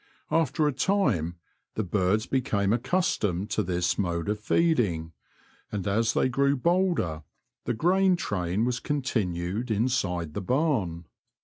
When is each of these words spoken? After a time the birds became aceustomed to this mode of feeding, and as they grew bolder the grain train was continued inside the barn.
After 0.31 0.67
a 0.67 0.71
time 0.73 1.35
the 1.75 1.83
birds 1.83 2.25
became 2.25 2.73
aceustomed 2.73 3.51
to 3.51 3.61
this 3.61 3.99
mode 3.99 4.29
of 4.29 4.39
feeding, 4.39 5.11
and 5.71 5.85
as 5.87 6.15
they 6.15 6.27
grew 6.27 6.57
bolder 6.57 7.21
the 7.65 7.75
grain 7.75 8.15
train 8.15 8.65
was 8.65 8.79
continued 8.79 9.69
inside 9.69 10.33
the 10.33 10.41
barn. 10.41 11.05